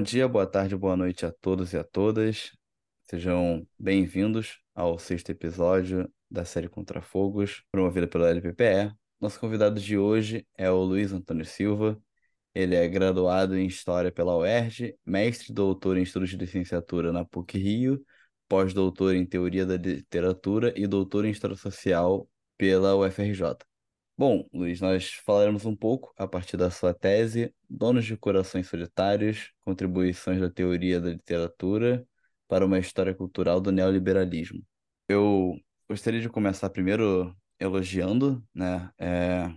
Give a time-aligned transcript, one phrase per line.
[0.00, 2.56] Bom dia, boa tarde, boa noite a todos e a todas.
[3.04, 8.94] Sejam bem-vindos ao sexto episódio da série Contrafogos, promovida pela LPPE.
[9.20, 12.02] Nosso convidado de hoje é o Luiz Antônio Silva.
[12.54, 18.02] Ele é graduado em História pela UERJ, mestre doutor em Estudos de Licenciatura na PUC-Rio,
[18.48, 23.69] pós-doutor em Teoria da Literatura e doutor em História Social pela UFRJ.
[24.20, 29.50] Bom, Luiz, nós falaremos um pouco, a partir da sua tese, Donos de Corações Solitários,
[29.62, 32.06] Contribuições da Teoria da Literatura
[32.46, 34.62] para uma História Cultural do Neoliberalismo.
[35.08, 38.90] Eu gostaria de começar primeiro elogiando, né?
[38.98, 39.50] É,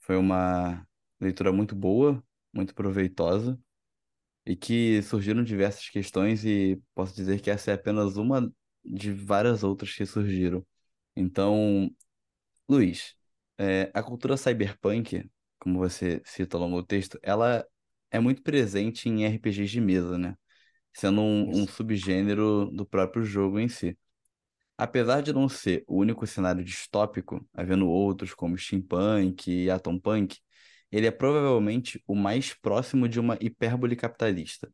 [0.00, 0.84] foi uma
[1.20, 2.20] leitura muito boa,
[2.52, 3.56] muito proveitosa,
[4.44, 8.52] e que surgiram diversas questões, e posso dizer que essa é apenas uma
[8.84, 10.66] de várias outras que surgiram.
[11.14, 11.88] Então,
[12.68, 13.14] Luiz,
[13.62, 17.64] é, a cultura cyberpunk, como você cita ao longo do texto, ela
[18.10, 20.36] é muito presente em RPGs de mesa, né?
[20.92, 23.96] Sendo um, um subgênero do próprio jogo em si.
[24.76, 30.38] Apesar de não ser o único cenário distópico, havendo outros como steampunk e atompunk,
[30.90, 34.72] ele é provavelmente o mais próximo de uma hipérbole capitalista.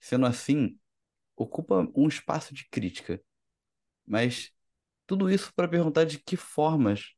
[0.00, 0.78] Sendo assim,
[1.36, 3.20] ocupa um espaço de crítica.
[4.06, 4.52] Mas
[5.06, 7.17] tudo isso para perguntar de que formas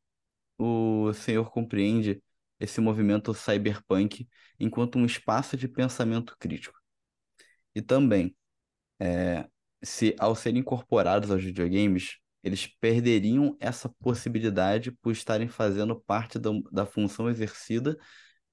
[0.61, 2.23] o senhor compreende
[2.61, 6.79] esse movimento cyberpunk enquanto um espaço de pensamento crítico.
[7.75, 8.37] E também,
[9.01, 9.49] é,
[9.83, 16.51] se ao serem incorporados aos videogames, eles perderiam essa possibilidade por estarem fazendo parte da,
[16.73, 17.99] da função exercida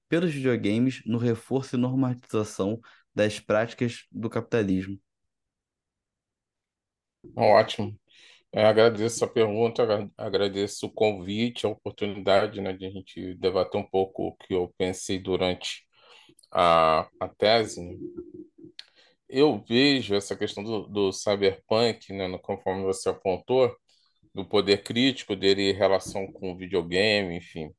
[0.08, 2.80] pelos videogames no reforço e normatização
[3.14, 4.98] das práticas do capitalismo.
[7.36, 7.98] Ótimo.
[8.52, 13.84] É, agradeço a pergunta, agradeço o convite, a oportunidade, né, de a gente debater um
[13.88, 15.84] pouco o que eu pensei durante
[16.52, 17.82] a, a tese.
[17.82, 17.96] Né.
[19.28, 23.74] Eu vejo essa questão do, do cyberpunk, né, conforme você apontou,
[24.34, 27.70] do poder crítico dele em relação com o videogame, enfim.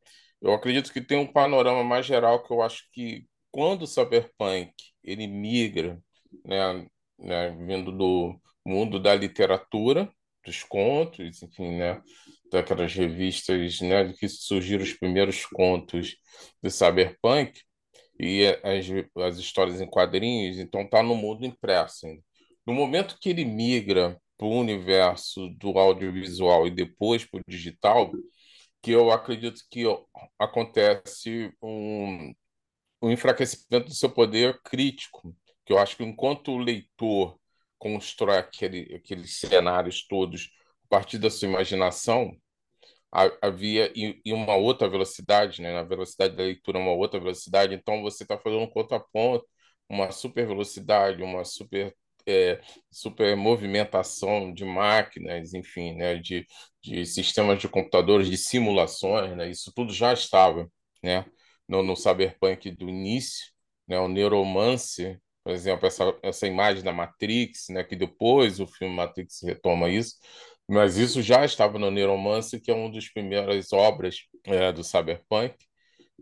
[0.41, 4.73] Eu acredito que tem um panorama mais geral que eu acho que quando o cyberpunk
[5.03, 6.01] ele migra,
[6.45, 6.87] né,
[7.19, 10.11] né, vindo do mundo da literatura,
[10.49, 12.01] dos contos, enfim, né,
[12.51, 16.17] daquelas revistas, né, que surgiram os primeiros contos
[16.61, 17.61] do cyberpunk
[18.19, 18.85] e as,
[19.23, 22.07] as histórias em quadrinhos, então tá no mundo impresso.
[22.07, 22.23] Ainda.
[22.65, 28.11] No momento que ele migra para o universo do audiovisual e depois para o digital,
[28.81, 29.83] que eu acredito que
[30.39, 32.33] acontece um,
[33.01, 35.35] um enfraquecimento do seu poder crítico,
[35.65, 37.37] que eu acho que enquanto leitor
[37.79, 40.49] constrói aquele, aqueles cenários todos
[40.85, 42.35] a partir da sua imaginação,
[43.41, 45.73] havia e, uma outra velocidade, né?
[45.73, 47.73] Na velocidade da leitura, uma outra velocidade.
[47.73, 49.45] Então você está fazendo um contraponto,
[49.89, 51.95] uma super velocidade, uma super
[52.27, 56.15] é, super movimentação de máquinas, enfim, né?
[56.17, 56.45] De,
[56.83, 59.49] de sistemas de computadores, de simulações, né?
[59.49, 60.69] Isso tudo já estava,
[61.03, 61.25] né?
[61.67, 63.47] No, no cyberpunk do início,
[63.87, 63.99] né?
[63.99, 65.19] O neuromancer
[65.49, 70.15] por exemplo, essa, essa imagem da Matrix, né, que depois o filme Matrix retoma isso,
[70.67, 75.55] mas isso já estava no Neuromancer, que é uma das primeiras obras é, do Cyberpunk,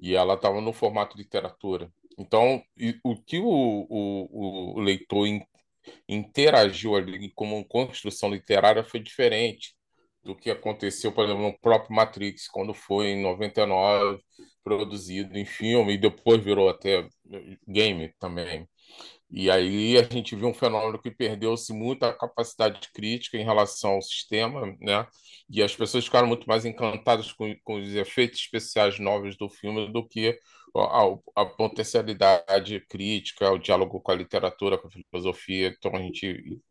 [0.01, 1.91] e ela estava no formato literatura.
[2.17, 2.63] Então,
[3.03, 5.41] o que o, o, o leitor in,
[6.07, 9.75] interagiu ali como construção literária foi diferente
[10.23, 14.23] do que aconteceu, por exemplo, no próprio Matrix, quando foi em 99
[14.63, 17.05] produzido em filme e depois virou até
[17.67, 18.67] game também.
[19.29, 24.01] E aí a gente viu um fenômeno que perdeu-se muita capacidade crítica em relação ao
[24.01, 25.05] sistema, né?
[25.49, 29.91] E as pessoas ficaram muito mais encantadas com, com os efeitos especiais novos do filme
[29.91, 30.37] do que
[30.75, 35.75] a, a, potencialidade crítica, o diálogo com a literatura, com a filosofia.
[35.77, 36.61] Então a gente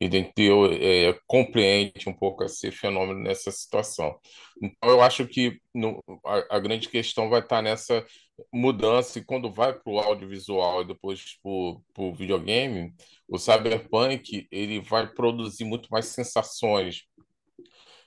[0.00, 4.18] entendeu, é, compreende um pouco esse fenômeno nessa situação.
[4.62, 8.04] Então eu acho que no, a, a grande questão vai estar nessa
[8.52, 12.94] mudança e quando vai para o audiovisual e depois para o videogame,
[13.28, 17.02] o cyberpunk ele vai produzir muito mais sensações,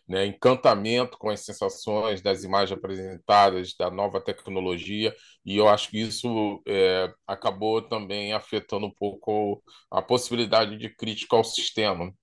[0.07, 0.25] né?
[0.25, 5.15] encantamento com as sensações das imagens apresentadas, da nova tecnologia,
[5.45, 11.35] e eu acho que isso é, acabou também afetando um pouco a possibilidade de crítica
[11.35, 12.13] ao sistema,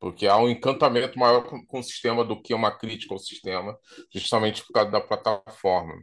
[0.00, 3.76] porque há um encantamento maior com, o sistema do que uma crítica ao sistema,
[4.12, 5.94] justamente por causa da plataforma.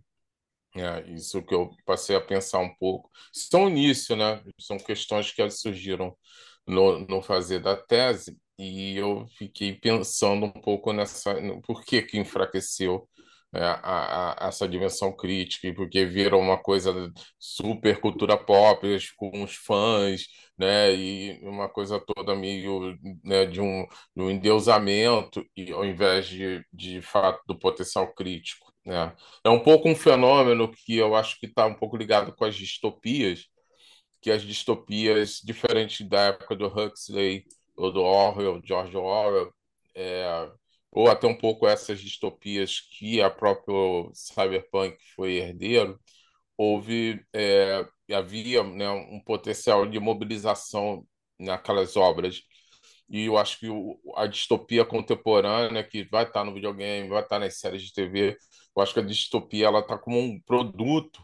[0.80, 3.10] É, isso que eu passei a pensar um pouco.
[3.34, 4.44] São início, né?
[4.60, 6.16] São questões que surgiram
[6.68, 11.36] no, no fazer da tese e eu fiquei pensando um pouco nessa,
[11.66, 13.08] por que que enfraqueceu
[13.54, 16.94] é, a, a, essa dimensão crítica, porque viram uma coisa
[17.40, 18.86] super cultura pop
[19.16, 20.26] com os fãs,
[20.58, 23.86] né, e uma coisa toda meio né, de, um,
[24.16, 28.67] de um endeusamento, e, ao invés de, de fato do potencial crítico.
[28.88, 29.14] Né.
[29.44, 32.56] É um pouco um fenômeno que eu acho que está um pouco ligado com as
[32.56, 33.46] distopias,
[34.22, 37.46] que as distopias, diferentes da época do Huxley
[37.76, 39.54] ou do Orwell, George Orwell,
[39.96, 40.50] é,
[40.92, 43.76] ou até um pouco essas distopias que a própria
[44.14, 46.00] cyberpunk foi herdeiro,
[46.58, 51.06] houve é, havia né, um potencial de mobilização
[51.40, 52.42] naquelas obras.
[53.10, 57.40] E eu acho que o, a distopia contemporânea, que vai estar no videogame, vai estar
[57.40, 58.38] nas séries de TV,
[58.78, 61.20] eu acho que a distopia ela está como um produto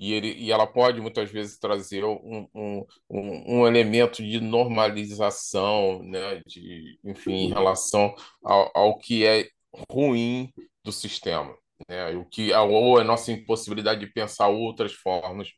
[0.00, 6.40] e, ele, e ela pode muitas vezes trazer um, um, um, elemento de normalização, né?
[6.46, 9.48] de, enfim, em relação ao, ao que é
[9.90, 10.50] ruim
[10.82, 11.54] do sistema,
[11.88, 12.16] né?
[12.16, 15.48] o que, ou a nossa impossibilidade de pensar outras formas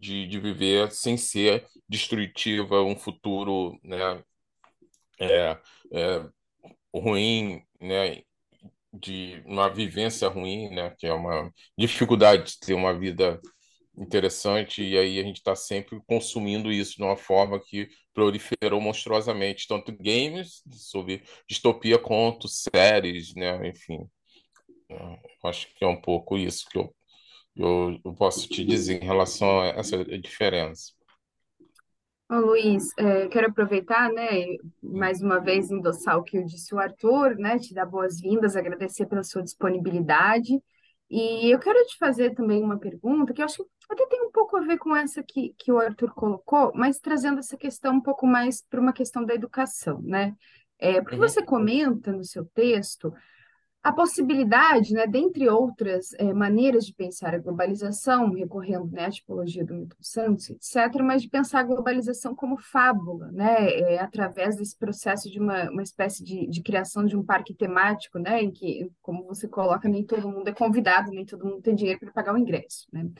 [0.00, 4.24] de, de viver sem ser destrutiva, um futuro né?
[5.20, 5.58] é,
[5.92, 6.26] é,
[6.94, 8.22] ruim, né?
[8.92, 10.94] De uma vivência ruim, né?
[10.98, 13.40] Que é uma dificuldade de ter uma vida
[13.96, 19.66] interessante, e aí a gente está sempre consumindo isso de uma forma que proliferou monstruosamente,
[19.68, 23.68] tanto games sobre distopia quanto séries, né?
[23.68, 24.08] Enfim,
[25.44, 26.94] acho que é um pouco isso que eu,
[27.56, 30.92] eu, eu posso te dizer em relação a essa diferença.
[32.32, 36.78] Ô, Luiz, é, quero aproveitar, né, mais uma vez endossar o que eu disse o
[36.78, 40.58] Arthur, né, te dar boas-vindas, agradecer pela sua disponibilidade.
[41.10, 44.30] E eu quero te fazer também uma pergunta que eu acho que até tem um
[44.30, 48.00] pouco a ver com essa que, que o Arthur colocou, mas trazendo essa questão um
[48.00, 50.34] pouco mais para uma questão da educação, né?
[50.78, 51.28] É, porque uhum.
[51.28, 53.12] você comenta no seu texto
[53.82, 59.64] a possibilidade, né, dentre outras é, maneiras de pensar a globalização, recorrendo né, à tipologia
[59.64, 64.78] do Milton Santos, etc., mas de pensar a globalização como fábula, né, é, através desse
[64.78, 68.88] processo de uma, uma espécie de, de criação de um parque temático, né, em que,
[69.02, 72.34] como você coloca, nem todo mundo é convidado, nem todo mundo tem dinheiro para pagar
[72.34, 72.86] o ingresso.
[72.92, 73.10] Né?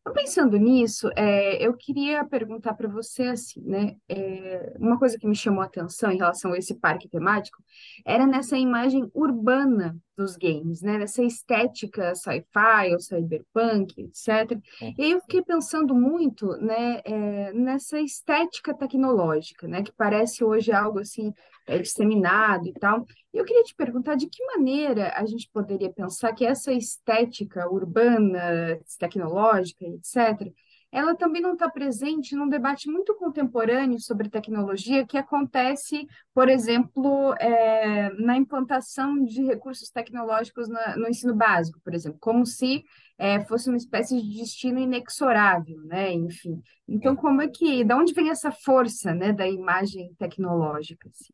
[0.00, 3.96] Então, pensando nisso, é, eu queria perguntar para você assim, né?
[4.08, 7.62] É, uma coisa que me chamou a atenção em relação a esse parque temático
[8.04, 10.96] era nessa imagem urbana dos games, né?
[10.96, 14.58] Nessa estética sci-fi ou cyberpunk, etc.
[14.80, 14.92] É.
[14.96, 19.82] E aí eu fiquei pensando muito, né, é, nessa estética tecnológica, né?
[19.82, 21.30] Que parece hoje algo assim
[21.78, 23.06] disseminado e tal.
[23.32, 27.70] E eu queria te perguntar de que maneira a gente poderia pensar que essa estética
[27.70, 30.52] urbana, tecnológica, etc.,
[30.92, 37.32] ela também não está presente num debate muito contemporâneo sobre tecnologia que acontece, por exemplo,
[37.38, 42.84] é, na implantação de recursos tecnológicos na, no ensino básico, por exemplo, como se
[43.16, 46.12] é, fosse uma espécie de destino inexorável, né?
[46.12, 46.60] Enfim.
[46.88, 51.08] Então, como é que, da onde vem essa força, né, da imagem tecnológica?
[51.08, 51.32] Assim?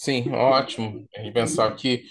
[0.00, 1.08] Sim, ótimo.
[1.16, 2.04] E pensar que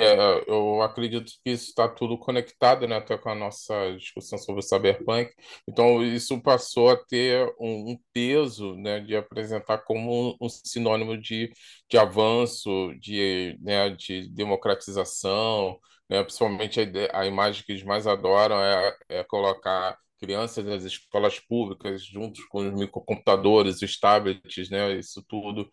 [0.00, 0.14] é,
[0.50, 4.62] eu acredito que isso está tudo conectado, né, até com a nossa discussão sobre o
[4.62, 5.30] cyberpunk.
[5.68, 11.52] Então, isso passou a ter um, um peso, né, de apresentar como um, sinônimo de,
[11.90, 15.78] de avanço, de, né, de democratização,
[16.08, 16.80] né, principalmente
[17.12, 22.44] a, a imagem que eles mais adoram é, é colocar crianças das escolas públicas, juntos
[22.46, 25.68] com os microcomputadores, os tablets, né, isso tudo.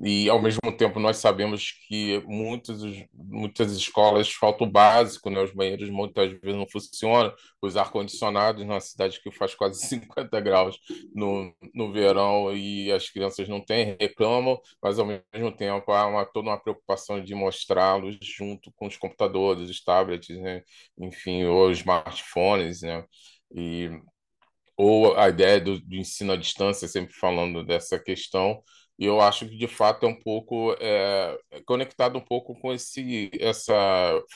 [0.00, 2.80] E, ao mesmo tempo, nós sabemos que muitas,
[3.12, 7.32] muitas escolas falta o básico, né, os banheiros muitas vezes não funcionam,
[7.62, 10.78] os ar-condicionados numa cidade que faz quase 50 graus
[11.14, 16.24] no, no verão e as crianças não têm, reclamam, mas, ao mesmo tempo, há uma,
[16.24, 20.62] toda uma preocupação de mostrá-los junto com os computadores, os tablets, né,
[20.98, 23.04] enfim, ou os smartphones, né,
[23.54, 23.90] e,
[24.76, 28.62] ou a ideia do, do ensino à distância, sempre falando dessa questão,
[28.98, 32.72] e eu acho que de fato é um pouco é, é conectado um pouco com
[32.72, 33.74] esse essa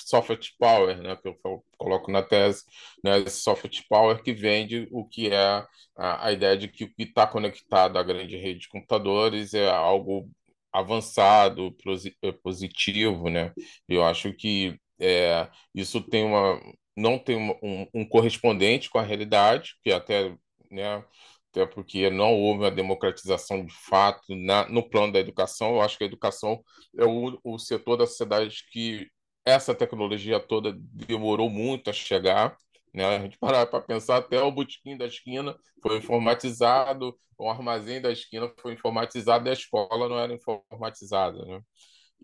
[0.00, 1.36] soft power, né, que eu
[1.76, 2.64] coloco na tese,
[3.04, 5.64] né, esse soft power que vende o que é
[5.96, 9.68] a, a ideia de que o que está conectado à grande rede de computadores é
[9.70, 10.28] algo
[10.72, 11.74] avançado,
[12.22, 13.52] é positivo, né?
[13.88, 16.60] Eu acho que é, isso tem uma
[16.98, 20.36] não tem um, um, correspondente com a realidade, que até,
[20.70, 21.04] né,
[21.50, 25.76] até porque não houve uma democratização de fato na, no plano da educação.
[25.76, 26.62] Eu acho que a educação
[26.98, 29.06] é o, o setor da sociedade que
[29.44, 32.56] essa tecnologia toda demorou muito a chegar.
[32.92, 33.04] Né?
[33.16, 38.10] A gente parar para pensar, até o botequim da esquina foi informatizado, o armazém da
[38.10, 41.44] esquina foi informatizado e a escola não era informatizada.
[41.44, 41.60] Né?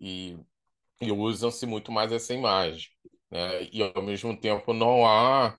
[0.00, 0.36] E,
[1.04, 2.88] e usam-se muito mais essa imagem.
[3.30, 3.64] né?
[3.72, 5.56] E ao mesmo tempo não há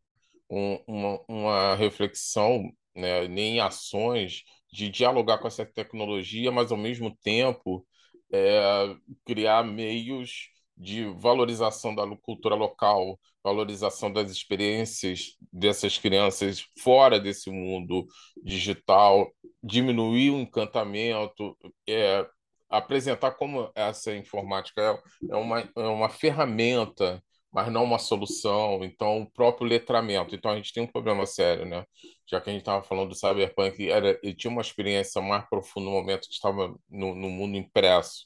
[0.49, 7.15] um, uma, uma reflexão, né, nem ações de dialogar com essa tecnologia, mas ao mesmo
[7.23, 7.85] tempo
[8.31, 17.49] é, criar meios de valorização da cultura local, valorização das experiências dessas crianças fora desse
[17.49, 18.05] mundo
[18.43, 19.31] digital,
[19.63, 22.27] diminuir o encantamento, é,
[22.77, 27.21] apresentar como essa informática é, é uma, é uma ferramenta
[27.55, 28.83] mas não uma solução.
[28.83, 30.35] Então, o próprio letramento.
[30.35, 31.85] Então, a gente tem um problema sério, né?
[32.29, 35.85] Já que a gente estava falando do cyberpunk, era, ele tinha uma experiência mais profunda
[35.85, 38.25] no momento que estava no, no mundo impresso.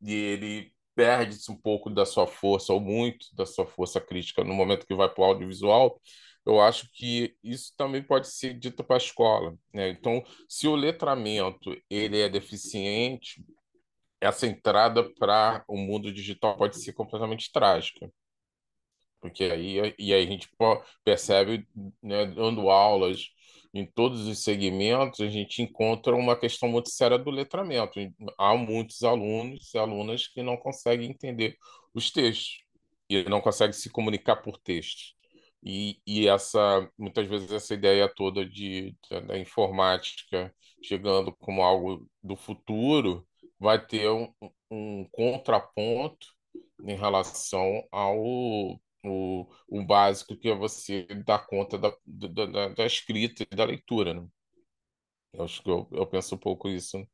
[0.00, 4.54] E ele perde-se um pouco da sua força, ou muito da sua força crítica, no
[4.54, 6.00] momento que vai para o audiovisual.
[6.46, 9.56] Eu acho que isso também pode ser dito para a escola.
[9.74, 9.88] Né?
[9.90, 13.44] Então, se o letramento ele é deficiente,
[14.20, 18.10] essa entrada para o mundo digital pode ser completamente trágica
[19.20, 20.48] porque aí e aí a gente
[21.04, 21.66] percebe,
[22.02, 23.30] né, dando aulas
[23.74, 28.00] em todos os segmentos, a gente encontra uma questão muito séria do letramento.
[28.38, 31.56] Há muitos alunos e alunas que não conseguem entender
[31.94, 32.62] os textos
[33.08, 35.14] e não conseguem se comunicar por textos.
[35.62, 38.96] E, e essa muitas vezes essa ideia toda de,
[39.26, 43.27] da informática chegando como algo do futuro
[43.58, 44.32] vai ter um,
[44.70, 46.28] um contraponto
[46.84, 48.16] em relação ao
[49.04, 54.14] o, o básico que é você dar conta da, da, da escrita e da leitura,
[54.14, 54.26] né?
[55.32, 57.06] Eu acho que eu, eu penso um pouco isso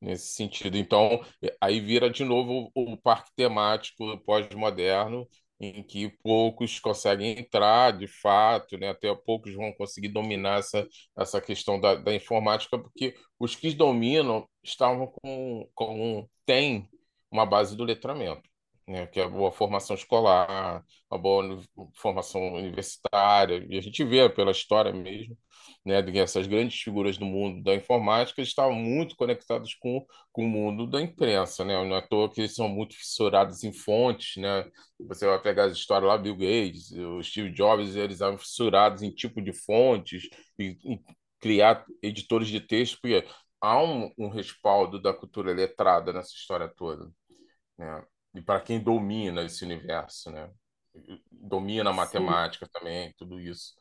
[0.00, 0.76] nesse sentido.
[0.78, 1.22] Então,
[1.60, 5.28] aí vira de novo o, o parque temático pós-moderno,
[5.60, 8.90] em que poucos conseguem entrar de fato, né?
[8.90, 14.48] até poucos vão conseguir dominar essa, essa questão da, da informática, porque os que dominam
[14.62, 16.88] estavam com, com têm
[17.30, 18.48] uma base do letramento
[18.86, 21.60] né, que é a boa formação escolar, a boa
[21.94, 25.36] formação universitária, e a gente vê pela história mesmo,
[25.84, 30.44] né, de que essas grandes figuras do mundo da informática estavam muito conectadas com, com
[30.44, 33.72] o mundo da imprensa, né, não é à toa que eles são muito fissurados em
[33.72, 34.64] fontes, né,
[34.98, 39.10] você vai pegar as histórias lá, Bill Gates, o Steve Jobs, eles eram fissurados em
[39.10, 41.00] tipo de fontes e, e
[41.38, 43.26] criar editores de texto, porque
[43.60, 47.10] há um, um respaldo da cultura letrada nessa história toda,
[47.78, 50.50] né, e para quem domina esse universo, né?
[51.30, 52.72] Domina a matemática Sim.
[52.72, 53.74] também, tudo isso.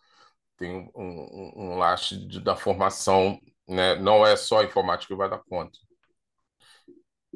[0.57, 3.95] Tem um, um, um laço da formação, né?
[3.95, 5.77] Não é só a informática que vai dar conta.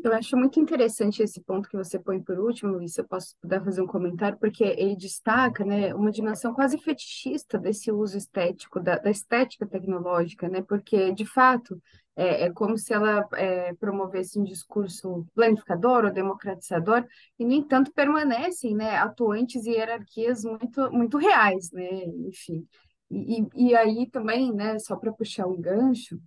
[0.03, 3.35] Eu acho muito interessante esse ponto que você põe por último, Luiz, se eu posso
[3.41, 8.79] puder fazer um comentário, porque ele destaca, né, uma dimensão quase fetichista desse uso estético,
[8.79, 11.81] da, da estética tecnológica, né, porque, de fato,
[12.15, 17.03] é, é como se ela é, promovesse um discurso planificador ou democratizador,
[17.39, 21.89] e, no entanto, permanecem, né, atuantes e hierarquias muito, muito reais, né,
[22.27, 22.67] enfim.
[23.09, 26.19] E, e, e aí também, né, só para puxar um gancho,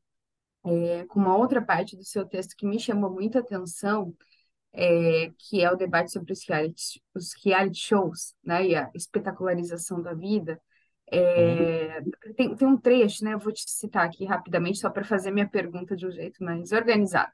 [0.65, 4.15] é, com uma outra parte do seu texto que me chamou muita atenção,
[4.73, 10.01] é, que é o debate sobre os reality, os reality shows, né, e a espetacularização
[10.03, 10.61] da vida.
[11.13, 12.35] É, uhum.
[12.37, 15.49] tem, tem um trecho, né, eu vou te citar aqui rapidamente, só para fazer minha
[15.49, 17.33] pergunta de um jeito mais organizado.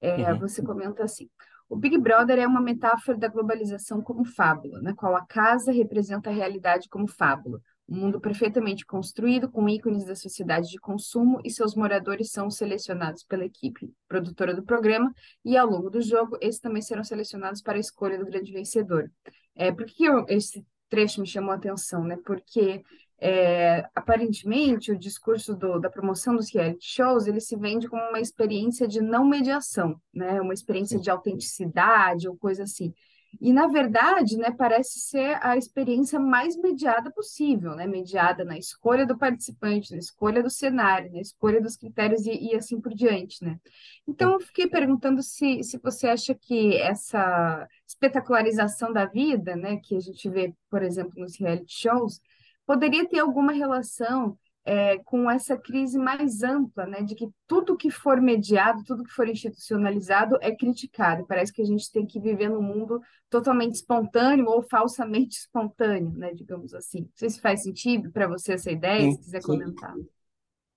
[0.00, 0.38] É, uhum.
[0.40, 1.28] Você comenta assim:
[1.68, 6.30] o Big Brother é uma metáfora da globalização como fábula, na qual a casa representa
[6.30, 7.60] a realidade como fábula,
[7.90, 13.24] um mundo perfeitamente construído com ícones da sociedade de consumo e seus moradores são selecionados
[13.24, 15.12] pela equipe produtora do programa
[15.44, 19.10] e ao longo do jogo esses também serão selecionados para a escolha do grande vencedor.
[19.56, 22.16] É, por que eu, esse trecho me chamou a atenção, né?
[22.24, 22.82] Porque
[23.18, 28.20] é, aparentemente o discurso do, da promoção dos reality shows ele se vende como uma
[28.20, 30.40] experiência de não mediação, né?
[30.40, 32.94] Uma experiência de autenticidade ou coisa assim.
[33.40, 37.86] E, na verdade, né, parece ser a experiência mais mediada possível, né?
[37.86, 42.54] Mediada na escolha do participante, na escolha do cenário, na escolha dos critérios e, e
[42.54, 43.58] assim por diante, né?
[44.06, 49.96] Então, eu fiquei perguntando se, se você acha que essa espetacularização da vida, né, que
[49.96, 52.20] a gente vê, por exemplo, nos reality shows,
[52.66, 57.90] poderia ter alguma relação é, com essa crise mais ampla, né, de que tudo que
[57.90, 61.26] for mediado, tudo que for institucionalizado é criticado.
[61.26, 66.32] Parece que a gente tem que viver num mundo totalmente espontâneo ou falsamente espontâneo, né,
[66.34, 67.02] digamos assim.
[67.02, 69.46] Não sei se faz sentido para você essa ideia, sim, se quiser sim.
[69.46, 69.94] comentar.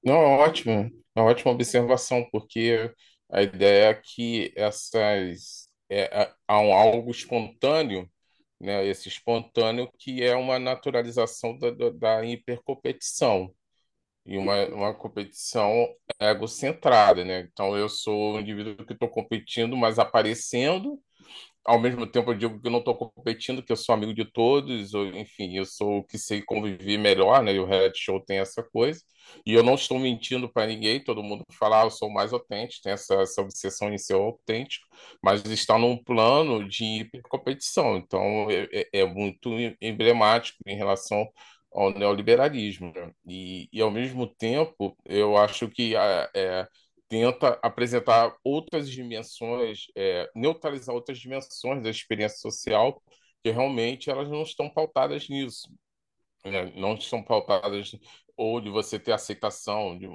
[0.04, 2.94] Não, é ótimo, é uma ótima observação, porque
[3.30, 8.10] a ideia é que essas é, há um algo espontâneo,
[8.60, 13.54] né, esse espontâneo que é uma naturalização da, da, da hipercompetição
[14.26, 15.88] e uma, uma competição
[16.20, 17.42] egocentrada, né?
[17.52, 21.00] Então eu sou um indivíduo que estou competindo, mas aparecendo
[21.66, 24.94] ao mesmo tempo eu digo que não estou competindo, que eu sou amigo de todos,
[24.94, 27.54] ou enfim, eu sou o que sei conviver melhor, né?
[27.54, 29.02] E o reality show tem essa coisa.
[29.46, 32.84] E eu não estou mentindo para ninguém, todo mundo fala, ah, eu sou mais autêntico,
[32.84, 34.86] tem essa, essa obsessão em ser autêntico,
[35.24, 37.96] mas está num plano de hipercompetição.
[37.98, 39.50] Então é, é, é muito
[39.82, 41.26] emblemático em relação
[41.74, 42.92] ao neoliberalismo.
[42.94, 43.12] Né?
[43.28, 46.68] E, e, ao mesmo tempo, eu acho que é,
[47.10, 53.02] tenta apresentar outras dimensões, é, neutralizar outras dimensões da experiência social
[53.44, 55.70] que realmente elas não estão pautadas nisso,
[56.46, 56.72] né?
[56.76, 57.92] não estão pautadas
[58.38, 60.08] ou de você ter aceitação, de,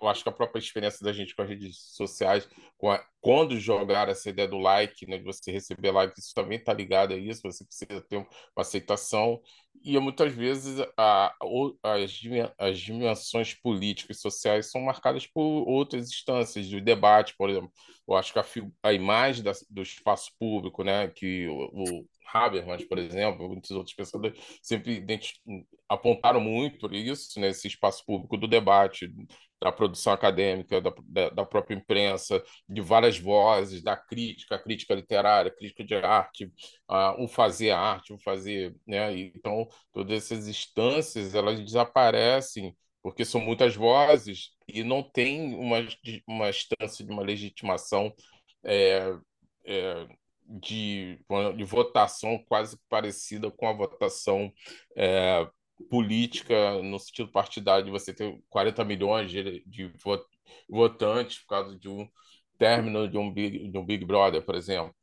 [0.00, 2.48] eu acho que a própria experiência da gente com as redes sociais,
[2.84, 6.72] a, quando jogar essa ideia do like, né, de você receber like, isso também está
[6.72, 8.26] ligado a isso, você precisa ter uma
[8.56, 9.40] aceitação.
[9.82, 11.34] E muitas vezes a,
[11.82, 12.20] as,
[12.58, 17.70] as dimensões políticas e sociais são marcadas por outras instâncias do debate, por exemplo.
[18.06, 18.44] Eu acho que a,
[18.82, 23.94] a imagem da, do espaço público, né, que o, o Habermas, por exemplo, muitos outros
[23.94, 25.04] pensadores sempre
[25.88, 29.10] apontaram muito isso, nesse né, espaço público do debate,
[29.60, 35.50] da produção acadêmica, da, da, da, própria imprensa, de várias vozes, da crítica, crítica literária,
[35.50, 36.44] crítica de arte,
[36.88, 39.16] uh, o fazer arte, o fazer, né?
[39.18, 45.78] Então, todas essas instâncias, elas desaparecem porque são muitas vozes e não tem uma,
[46.26, 48.12] uma instância de uma legitimação
[48.64, 49.16] é,
[49.64, 50.08] é,
[50.48, 51.18] de,
[51.56, 54.52] de votação quase parecida com a votação
[54.96, 55.48] é,
[55.90, 59.92] política no sentido partidário de você ter 40 milhões de, de
[60.68, 62.08] votantes por causa de um
[62.58, 64.94] término de um Big, de um Big Brother, por exemplo.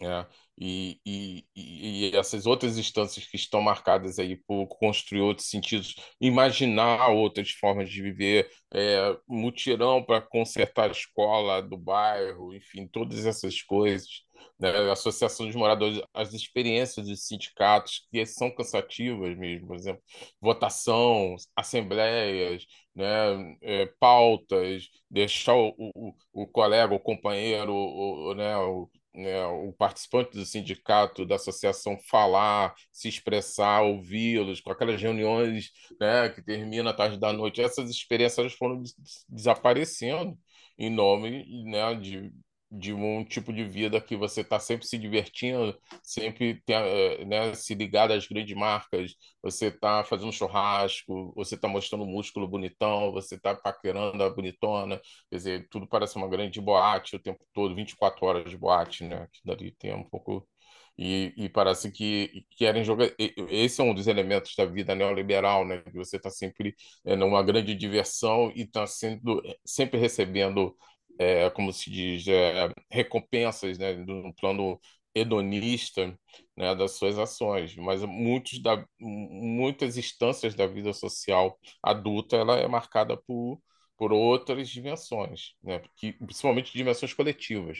[0.00, 0.26] É,
[0.58, 7.08] e, e, e, essas outras instâncias que estão marcadas aí por construir outros sentidos, imaginar
[7.10, 13.62] outras formas de viver, é, mutirão para consertar a escola do bairro, enfim, todas essas
[13.62, 14.24] coisas
[14.58, 20.02] né, associação dos moradores, as experiências dos sindicatos, que são cansativas mesmo, por exemplo,
[20.40, 28.88] votação, assembleias, né, é, pautas, deixar o, o, o, colega, o companheiro, o, né, o,
[29.14, 35.70] né, o participante do sindicato, da associação falar, se expressar, ouvi-los, com aquelas reuniões
[36.00, 38.82] né, que termina à tarde da noite, essas experiências foram
[39.28, 40.38] desaparecendo
[40.78, 42.32] em nome né, de
[42.72, 47.74] de um tipo de vida que você está sempre se divertindo, sempre eh, né, se
[47.74, 53.54] ligado às grandes marcas, você está fazendo churrasco, você está mostrando músculo bonitão, você está
[53.54, 54.98] paquerando a bonitona,
[55.30, 59.28] quer dizer, tudo parece uma grande boate o tempo todo, 24 horas de boate, né?
[59.32, 60.48] Que dali tem um pouco.
[60.98, 63.10] E, e parece que querem jogar.
[63.18, 65.82] Esse é um dos elementos da vida neoliberal, né?
[65.82, 70.76] Que você está sempre é, numa grande diversão e está sendo sempre recebendo
[71.18, 74.80] é, como se diz, é, recompensas né, no plano
[75.14, 76.18] hedonista
[76.56, 82.66] né, das suas ações, mas muitos da, muitas instâncias da vida social adulta ela é
[82.66, 83.60] marcada por,
[83.96, 87.78] por outras dimensões, né, que, principalmente dimensões coletivas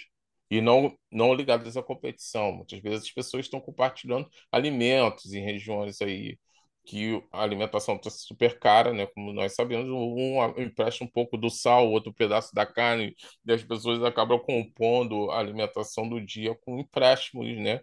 [0.51, 2.53] e não, não ligadas à competição.
[2.53, 6.39] Muitas vezes as pessoas estão compartilhando alimentos em regiões aí
[6.85, 9.07] que a alimentação está super cara, né?
[9.07, 13.15] Como nós sabemos, um empresta um pouco do sal, outro pedaço da carne,
[13.47, 17.81] e as pessoas acabam compondo a alimentação do dia com empréstimos, né?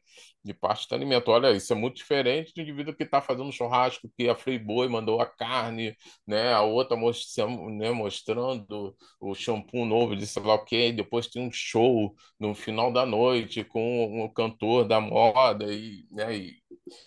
[0.50, 1.30] De parte do alimento.
[1.30, 5.22] Olha, isso é muito diferente do indivíduo que está fazendo churrasco, que a Friboi mandou
[5.22, 6.52] a carne, né?
[6.54, 7.92] A outra mostrando, né?
[7.92, 12.92] mostrando o shampoo novo de sei lá o quê, depois tem um show no final
[12.92, 16.36] da noite com o cantor da moda e, né?
[16.36, 16.56] E,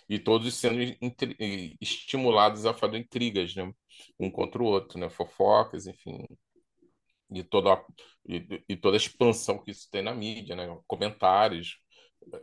[0.08, 0.78] e todos sendo
[1.80, 3.72] estimulados a fazer intrigas, né?
[4.20, 5.10] um contra o outro, né?
[5.10, 6.24] fofocas, enfim,
[7.30, 7.84] e toda a,
[8.28, 10.68] e, e, toda a expansão que isso tem na mídia, né?
[10.86, 11.78] comentários,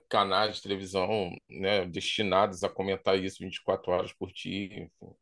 [0.10, 1.86] canais de televisão né?
[1.86, 5.15] destinados a comentar isso 24 horas por dia, enfim.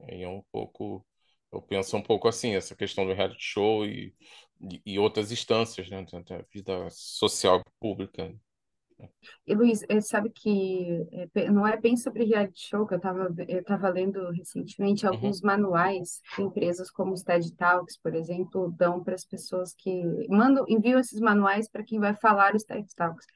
[0.00, 1.04] é um pouco,
[1.52, 4.14] eu penso um pouco assim, essa questão do reality show e,
[4.60, 6.04] e, e outras instâncias né?
[6.28, 8.34] da vida social pública.
[9.46, 13.34] E Luiz, eh, sabe que é, não é bem sobre reality show que eu estava
[13.48, 15.12] eu tava lendo recentemente Uhum.
[15.14, 20.02] alguns manuais que empresas como os TED Talks, por exemplo, dão para as pessoas que
[20.28, 23.26] mandam, enviam esses manuais para quem vai falar os TED Talks.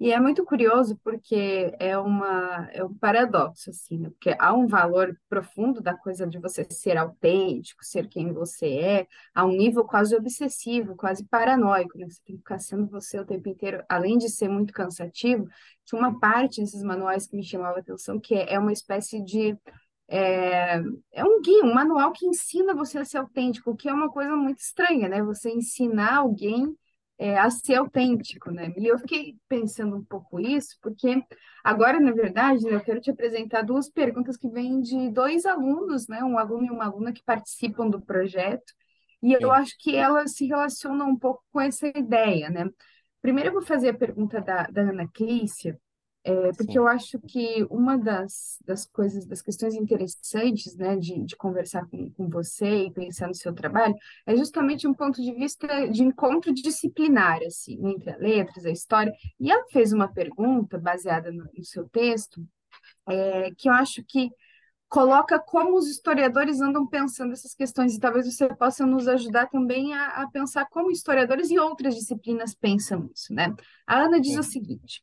[0.00, 4.10] E é muito curioso porque é uma é um paradoxo assim, né?
[4.10, 9.06] Porque há um valor profundo da coisa de você ser autêntico, ser quem você é,
[9.34, 12.06] a um nível quase obsessivo, quase paranoico, né?
[12.08, 15.46] Você tem que ficar sendo você o tempo inteiro, além de ser muito cansativo.
[15.84, 19.22] Tinha uma parte nesses manuais que me chamava a atenção, que é, é uma espécie
[19.22, 19.56] de
[20.08, 20.78] é,
[21.12, 24.10] é um guia, um manual que ensina você a ser autêntico, o que é uma
[24.10, 25.22] coisa muito estranha, né?
[25.22, 26.76] Você ensinar alguém
[27.18, 28.72] é, a ser autêntico, né?
[28.76, 31.22] E eu fiquei pensando um pouco isso, porque
[31.62, 36.08] agora, na verdade, né, eu quero te apresentar duas perguntas que vêm de dois alunos,
[36.08, 36.22] né?
[36.24, 38.72] Um aluno e uma aluna que participam do projeto,
[39.22, 42.68] e eu acho que elas se relacionam um pouco com essa ideia, né?
[43.20, 45.78] Primeiro eu vou fazer a pergunta da, da Ana Clícia,
[46.24, 51.24] é, porque sim, eu acho que uma das, das coisas, das questões interessantes, né, de,
[51.24, 55.32] de conversar com, com você e pensar no seu trabalho, é justamente um ponto de
[55.32, 59.12] vista de encontro disciplinar, assim, entre a letras, a história.
[59.40, 62.40] E ela fez uma pergunta baseada no, no seu texto,
[63.08, 64.30] é, que eu acho que
[64.88, 69.92] coloca como os historiadores andam pensando essas questões, e talvez você possa nos ajudar também
[69.94, 73.52] a, a pensar como historiadores e outras disciplinas pensam isso, né?
[73.86, 74.52] A Ana diz o sim.
[74.52, 75.02] seguinte.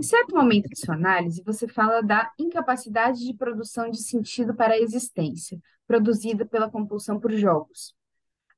[0.00, 4.72] Em certo momento de sua análise, você fala da incapacidade de produção de sentido para
[4.72, 7.94] a existência, produzida pela compulsão por jogos.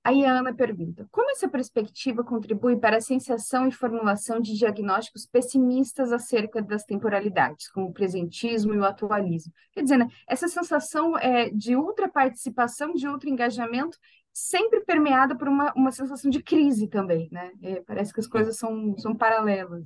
[0.05, 5.27] Aí a Ana pergunta: como essa perspectiva contribui para a sensação e formulação de diagnósticos
[5.27, 9.53] pessimistas acerca das temporalidades, como o presentismo e o atualismo?
[9.73, 13.99] Quer dizer, né, essa sensação é, de ultraparticipação, de ultra-engajamento,
[14.33, 17.51] sempre permeada por uma, uma sensação de crise também, né?
[17.61, 19.85] É, parece que as coisas são, são paralelas.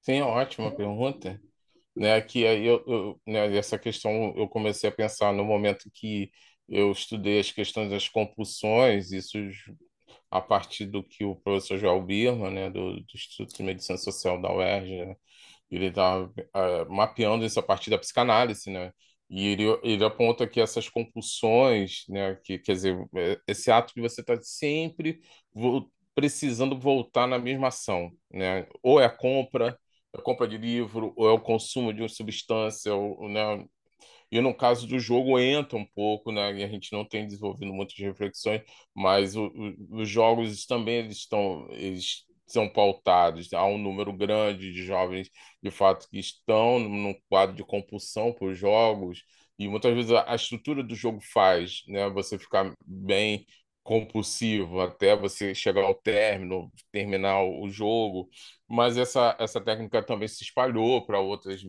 [0.00, 1.40] Sim, ótima pergunta.
[1.96, 6.30] Né, que aí eu, eu, né, essa questão eu comecei a pensar no momento que
[6.68, 9.38] eu estudei as questões das compulsões, isso
[10.30, 14.40] a partir do que o professor João Birman, né, do, do Instituto de Medicina Social
[14.40, 15.16] da UERJ, né,
[15.70, 16.28] ele está
[16.88, 18.92] mapeando isso a partir da psicanálise, né,
[19.30, 24.00] e ele, ele aponta que essas compulsões, né, que quer dizer, é, esse ato de
[24.00, 25.20] você estar tá sempre
[25.54, 30.58] vo precisando voltar na mesma ação, né, ou é a compra, é a compra de
[30.58, 33.64] livro, ou é o consumo de uma substância, ou, né,
[34.30, 36.52] e no caso do jogo entra um pouco, né?
[36.58, 38.62] E a gente não tem desenvolvido muitas reflexões,
[38.94, 43.52] mas o, o, os jogos também eles estão eles são pautados.
[43.52, 45.30] Há um número grande de jovens,
[45.62, 49.22] de fato, que estão num quadro de compulsão por jogos,
[49.58, 52.08] e muitas vezes a, a estrutura do jogo faz, né?
[52.10, 53.46] Você ficar bem
[53.88, 58.28] compulsivo até você chegar ao término, terminar o jogo,
[58.68, 61.62] mas essa, essa técnica também se espalhou para outras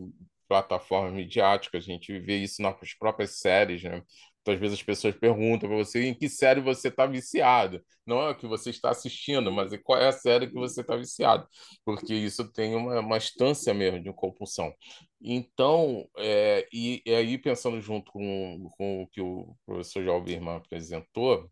[0.46, 4.02] plataformas midiáticas, a gente vê isso nas próprias séries, né?
[4.46, 7.82] Muitas vezes as pessoas perguntam para você em que série você está viciado.
[8.06, 10.96] Não é o que você está assistindo, mas qual é a série que você está
[10.96, 11.46] viciado.
[11.84, 14.74] Porque isso tem uma, uma instância mesmo de compulsão.
[15.22, 21.50] Então, é, e, e, aí pensando junto com, com o que o professor Jalvirman apresentou,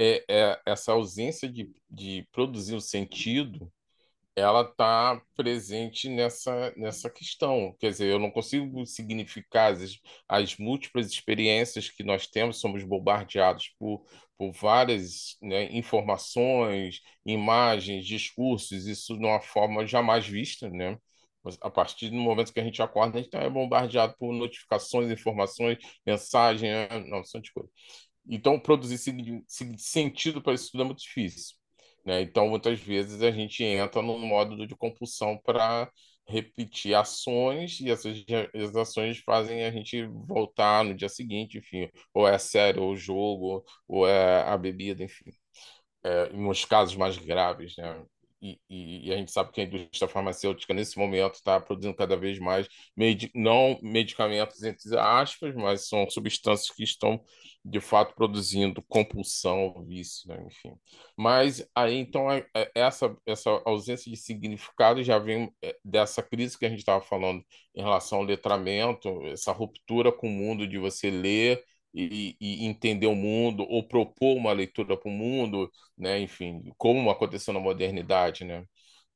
[0.00, 3.70] é, é essa ausência de, de produzir um sentido
[4.36, 7.74] ela está presente nessa, nessa questão.
[7.78, 13.74] Quer dizer, eu não consigo significar as, as múltiplas experiências que nós temos, somos bombardeados
[13.78, 14.04] por,
[14.38, 20.98] por várias né, informações, imagens, discursos, isso de uma forma jamais vista, né?
[21.62, 25.78] A partir do momento que a gente acorda, a gente é bombardeado por notificações, informações,
[26.06, 26.88] mensagens, né?
[27.08, 27.70] não, são de coisa.
[28.30, 28.96] Então, produzir
[29.76, 31.56] sentido para isso tudo é muito difícil.
[32.04, 32.22] Né?
[32.22, 35.90] Então, muitas vezes a gente entra num modo de compulsão para
[36.26, 42.26] repetir ações e essas, essas ações fazem a gente voltar no dia seguinte, enfim, ou
[42.26, 45.30] é a série, ou o jogo, ou é a bebida, enfim.
[46.04, 48.04] É, em uns casos mais graves, né?
[48.42, 52.16] E, e, e, a gente sabe que a indústria farmacêutica, nesse momento, está produzindo cada
[52.16, 52.66] vez mais,
[52.96, 57.22] medi não medicamentos, entre aspas, mas são substâncias que estão,
[57.64, 60.42] de fato, produzindo compulsão, vício, né?
[60.46, 60.72] enfim.
[61.16, 66.58] Mas aí, então, é, é, essa, essa ausência de significado já vem é, dessa crise
[66.58, 67.44] que a gente estava falando
[67.74, 71.62] em relação ao letramento, essa ruptura com o mundo de você ler
[71.94, 76.20] e, e, entender o mundo ou propor uma leitura para o mundo, né?
[76.20, 78.64] Enfim, como aconteceu na modernidade, né?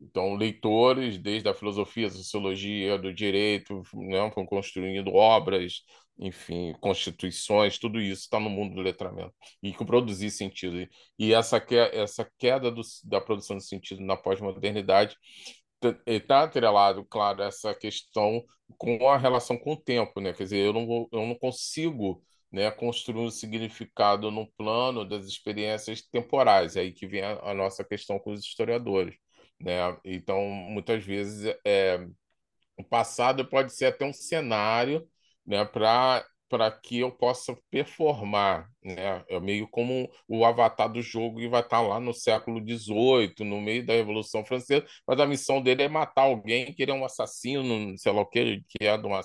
[0.01, 5.83] Então, leitores, desde a filosofia, a sociologia, do direito, né, foram construindo obras,
[6.19, 10.89] enfim, constituições, tudo isso está no mundo do letramento e que produzir sentido.
[11.19, 15.17] E essa, que, essa queda do, da produção de sentido na pós-modernidade
[16.07, 18.45] está atrelado, claro, essa questão
[18.79, 20.33] com a relação com o tempo, né?
[20.33, 26.03] Quer dizer, eu não, eu não consigo né, construir um significado no plano das experiências
[26.03, 26.77] temporais.
[26.77, 29.17] É aí que vem a, a nossa questão com os historiadores.
[29.61, 29.75] Né?
[30.05, 32.07] Então, muitas vezes, é,
[32.79, 35.09] o passado pode ser até um cenário
[35.47, 36.25] né, para
[36.83, 39.25] que eu possa performar, né?
[39.29, 43.61] É meio como o avatar do jogo e vai estar lá no século XVIII, no
[43.61, 47.05] meio da Revolução Francesa, mas a missão dele é matar alguém, que ele é um
[47.05, 49.21] assassino, sei lá o que, que é de uma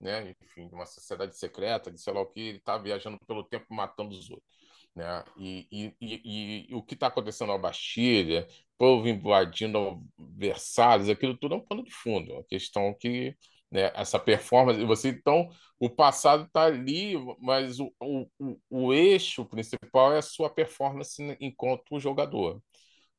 [0.00, 0.34] né?
[0.42, 3.66] Enfim, de uma sociedade secreta, de sei lá o que, ele está viajando pelo tempo
[3.70, 4.48] matando os outros.
[4.94, 5.24] né?
[5.36, 8.46] E, e, e, e o que está acontecendo na Bastilha,
[8.78, 13.34] povo invadindo Versalhes, aquilo tudo é um pano de fundo, uma questão que
[13.76, 18.26] né, essa performance, você então o passado está ali, mas o, o,
[18.70, 22.62] o eixo principal é a sua performance enquanto jogador.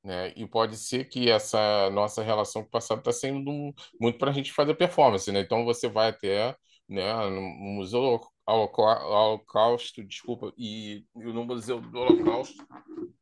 [0.04, 0.34] Né?
[0.36, 4.34] E pode ser que essa nossa relação com o passado está sendo muito para a
[4.34, 5.32] gente fazer performance.
[5.32, 5.41] Né?
[5.41, 6.56] Então você vai até
[6.89, 12.65] né, no Museu Holocausto, desculpa, e, e no Museu do Holocausto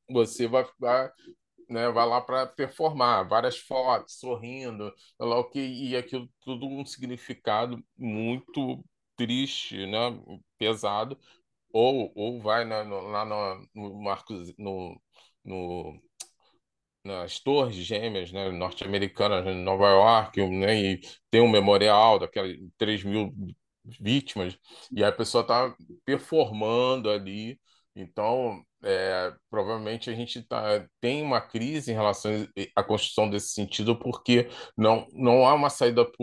[0.10, 1.10] você vai, vai
[1.69, 6.86] né, vai lá para performar, várias fotos, sorrindo, lá o que e aquilo tudo um
[6.86, 8.84] significado muito
[9.15, 9.99] triste, né,
[10.58, 11.17] pesado,
[11.73, 14.99] ou, ou vai né, no, lá no, no Marcos no,
[15.43, 16.01] no
[17.04, 23.04] nas torres gêmeas né, norte-americanas em Nova York, né, e tem um memorial daquelas 3
[23.04, 23.32] mil
[23.99, 24.58] vítimas,
[24.91, 27.60] e a pessoa está performando ali.
[27.95, 32.31] Então, é, provavelmente a gente tá, tem uma crise em relação
[32.75, 36.17] à construção desse sentido, porque não, não há uma saída para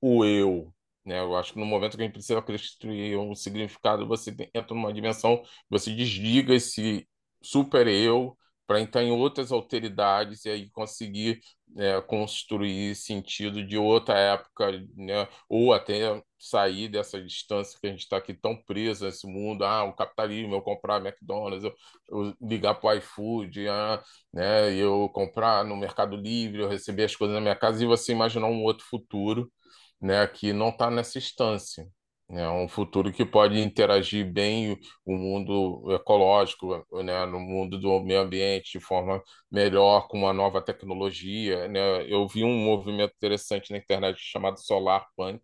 [0.00, 0.72] o eu.
[1.04, 1.18] Né?
[1.18, 4.92] Eu acho que no momento que a gente precisa construir um significado, você entra numa
[4.92, 7.06] dimensão, você desliga esse
[7.42, 8.36] super eu
[8.72, 11.40] para entrar em outras alteridades e aí conseguir
[11.76, 15.28] é, construir sentido de outra época, né?
[15.46, 19.84] ou até sair dessa distância que a gente está aqui tão preso nesse mundo, ah,
[19.84, 21.74] o capitalismo, eu comprar McDonald's, eu,
[22.10, 24.72] eu ligar para o iFood, ah, né?
[24.74, 28.46] eu comprar no Mercado Livre, eu receber as coisas na minha casa e você imaginar
[28.46, 29.52] um outro futuro
[30.00, 31.86] né, que não está nessa instância.
[32.34, 38.22] É um futuro que pode interagir bem o mundo ecológico, né, no mundo do meio
[38.22, 41.68] ambiente de forma melhor com uma nova tecnologia.
[41.68, 42.10] Né?
[42.10, 45.42] Eu vi um movimento interessante na internet chamado Solar Punk,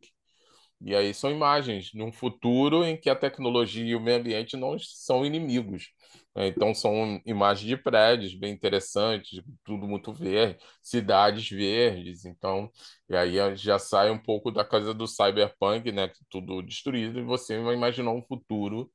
[0.81, 4.79] e aí são imagens num futuro em que a tecnologia e o meio ambiente não
[4.79, 5.91] são inimigos.
[6.39, 6.47] Né?
[6.49, 12.25] Então são imagens de prédios bem interessantes, tudo muito verde, cidades verdes.
[12.25, 12.71] Então,
[13.09, 16.13] e aí já sai um pouco da coisa do cyberpunk, né?
[16.31, 18.91] Tudo destruído, e você vai imaginar um futuro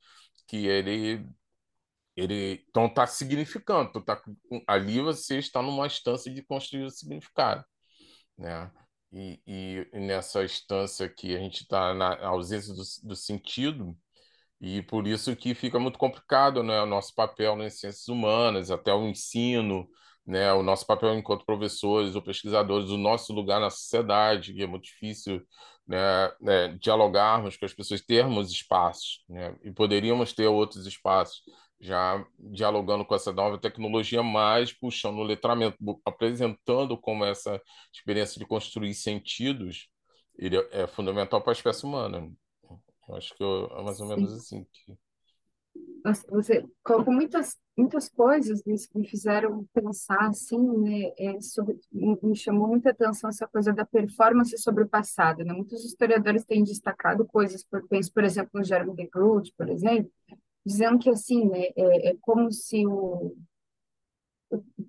[0.48, 1.26] que ele
[2.16, 4.22] ele então está significando, tá,
[4.68, 7.66] ali você está numa instância de construir o significado,
[8.38, 8.72] né?
[9.12, 13.96] E, e, nessa instância que a gente está na ausência do, do, sentido,
[14.64, 18.94] e por isso que fica muito complicado né, o nosso papel nas ciências humanas, até
[18.94, 19.88] o ensino,
[20.26, 24.68] né, o nosso papel enquanto professores ou pesquisadores, o nosso lugar na sociedade, que é
[24.68, 25.46] muito difícil
[25.86, 31.42] né, né, dialogarmos com as pessoas, termos espaços, né, e poderíamos ter outros espaços
[31.80, 37.62] já dialogando com essa nova tecnologia, mas puxando o letramento, apresentando como essa
[37.94, 39.90] experiência de construir sentidos
[40.38, 42.32] ele é fundamental para a espécie humana.
[43.08, 44.66] Eu acho que eu, é mais ou menos assim.
[44.72, 44.98] Que...
[46.30, 51.14] Você colocou muitas, muitas coisas que me fizeram pensar assim, né?
[51.18, 55.54] É, sobre, me chamou muita atenção essa coisa da performance sobre o passado, né?
[55.54, 60.12] Muitos historiadores têm destacado coisas, por, penso, por exemplo, no Jeremy de Groot, por exemplo,
[60.66, 63.36] dizendo que assim, né, é, é como se o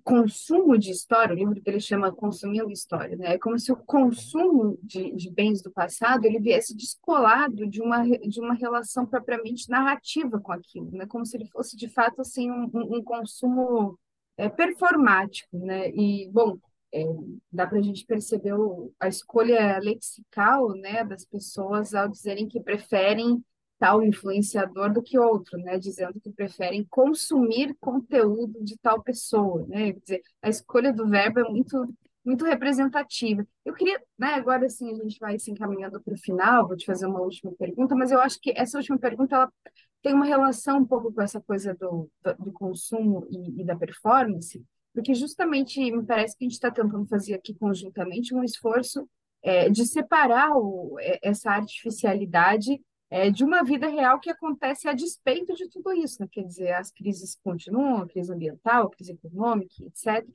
[0.03, 3.33] consumo de história, o livro dele chama Consumindo História, né?
[3.33, 8.03] É como se o consumo de, de bens do passado ele viesse descolado de uma,
[8.03, 11.05] de uma relação propriamente narrativa com aquilo, né?
[11.05, 13.97] Como se ele fosse de fato assim um, um consumo
[14.37, 15.89] é, performático, né?
[15.89, 16.57] E bom,
[16.93, 17.03] é,
[17.51, 22.61] dá para a gente perceber o, a escolha lexical, né, das pessoas ao dizerem que
[22.61, 23.43] preferem
[23.77, 25.77] tal influenciador do que outro, né?
[25.77, 29.93] Dizendo que preferem consumir conteúdo de tal pessoa, né?
[29.93, 31.87] Quer dizer, a escolha do verbo é muito
[32.25, 33.45] muito representativa.
[33.63, 36.85] Eu queria, né, agora sim a gente vai se encaminhando para o final, vou te
[36.85, 39.53] fazer uma última pergunta, mas eu acho que essa última pergunta ela
[40.01, 43.75] tem uma relação um pouco com essa coisa do, do, do consumo e, e, da
[43.75, 49.07] performance, porque justamente me parece que a gente está tentando fazer aqui conjuntamente um esforço
[49.43, 54.93] é, de separar o, é, essa artificialidade é, de uma vida real que acontece a
[54.93, 56.27] despeito de tudo isso, né?
[56.31, 60.27] Quer dizer, as crises continuam, a crise ambiental, a crise econômica, etc.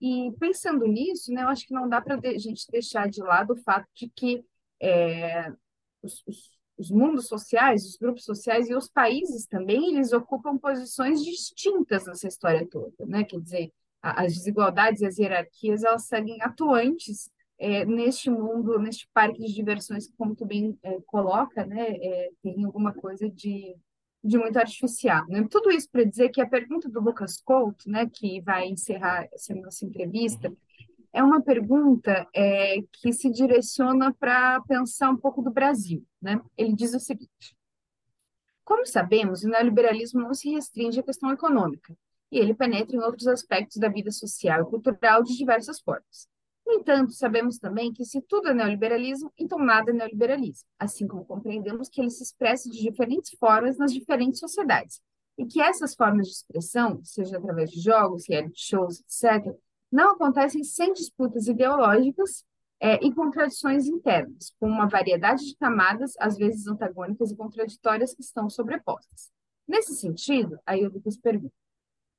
[0.00, 3.52] E pensando nisso, né, eu acho que não dá para a gente deixar de lado
[3.52, 4.44] o fato de que
[4.80, 5.52] é,
[6.02, 11.22] os, os, os, mundos sociais, os grupos sociais e os países também, eles ocupam posições
[11.22, 13.24] distintas nessa história toda, né?
[13.24, 17.30] Quer dizer, as desigualdades e as hierarquias, elas seguem atuantes
[17.60, 22.64] é, neste mundo, neste parque de diversões, como tu bem é, coloca, né, é, tem
[22.64, 23.76] alguma coisa de,
[24.24, 25.26] de muito artificial.
[25.28, 25.46] Né?
[25.50, 29.54] Tudo isso para dizer que a pergunta do Lucas Couto, né, que vai encerrar essa
[29.54, 30.56] nossa entrevista, uhum.
[31.12, 36.02] é uma pergunta é, que se direciona para pensar um pouco do Brasil.
[36.20, 36.40] Né?
[36.56, 37.54] Ele diz o seguinte:
[38.64, 41.94] Como sabemos, o neoliberalismo não se restringe à questão econômica,
[42.32, 46.26] e ele penetra em outros aspectos da vida social e cultural de diversas formas.
[46.70, 51.24] No entanto, sabemos também que se tudo é neoliberalismo, então nada é neoliberalismo, assim como
[51.24, 55.00] compreendemos que ele se expressa de diferentes formas nas diferentes sociedades,
[55.36, 59.52] e que essas formas de expressão, seja através de jogos, reality shows, etc.,
[59.90, 62.44] não acontecem sem disputas ideológicas
[62.78, 68.22] é, e contradições internas, com uma variedade de camadas, às vezes antagônicas e contraditórias, que
[68.22, 69.32] estão sobrepostas.
[69.66, 71.52] Nesse sentido, aí eu pergunta,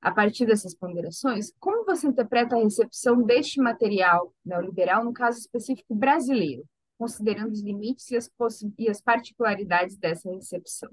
[0.02, 5.94] a partir dessas ponderações, como você interpreta a recepção deste material neoliberal, no caso específico
[5.94, 6.64] brasileiro,
[6.98, 8.28] considerando os limites e as,
[8.76, 10.90] e as particularidades dessa recepção?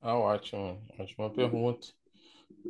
[0.00, 1.88] Ah, ótimo, ótima pergunta.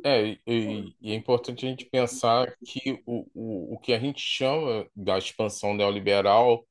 [0.03, 4.21] É, e, e é importante a gente pensar que o, o, o que a gente
[4.21, 6.65] chama da expansão neoliberal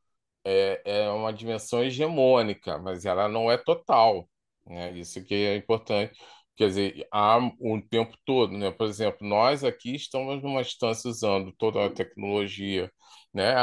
[0.44, 4.28] é, é uma dimensão hegemônica, mas ela não é total,
[4.66, 4.92] né?
[4.92, 6.18] Isso que é importante.
[6.58, 8.70] Quer dizer, há um tempo todo, né?
[8.72, 12.92] Por exemplo, nós aqui estamos numa instância usando toda a tecnologia,
[13.32, 13.54] né?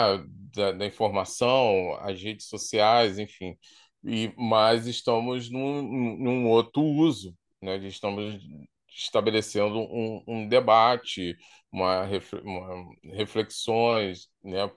[0.56, 3.58] Da, da informação, as redes sociais, enfim,
[4.04, 5.82] e mas estamos num,
[6.18, 7.78] num outro uso, né?
[7.88, 8.40] Estamos
[8.90, 11.36] estabelecendo um, um debate,
[11.72, 12.08] uma,
[12.44, 14.72] uma, reflexões, né?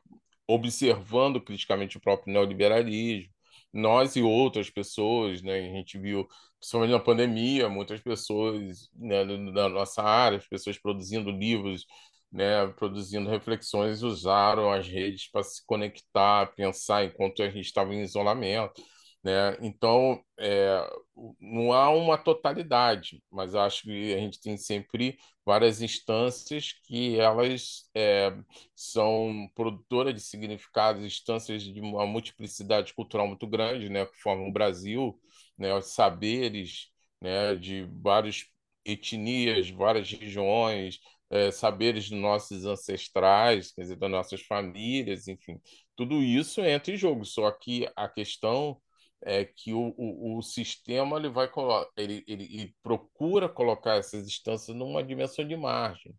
[0.47, 3.31] observando criticamente o próprio neoliberalismo.
[3.73, 5.59] Nós e outras pessoas, né?
[5.59, 6.27] a gente viu,
[6.59, 11.87] principalmente na pandemia, muitas pessoas né, da nossa área, as pessoas produzindo livros,
[12.31, 18.03] né, produzindo reflexões, usaram as redes para se conectar, pensar enquanto a gente estava em
[18.03, 18.83] isolamento.
[19.23, 19.57] Né?
[19.61, 20.89] Então, é,
[21.41, 27.89] não há uma totalidade, mas acho que a gente tem sempre várias instâncias que elas
[27.95, 28.33] é,
[28.77, 34.07] são produtoras de significados, instâncias de uma multiplicidade cultural muito grande, né?
[34.07, 35.19] que formam o Brasil,
[35.59, 35.75] né?
[35.75, 36.89] os saberes
[37.21, 37.55] né?
[37.57, 38.47] de várias
[38.85, 45.61] etnias, várias regiões, é, saberes de nossos ancestrais, quer dizer, das nossas famílias, enfim,
[45.97, 47.25] tudo isso entra em jogo.
[47.25, 48.81] Só que a questão
[49.23, 51.51] é que o, o, o sistema ele vai
[51.97, 56.15] ele, ele, ele, procura colocar essas instâncias numa dimensão de margem,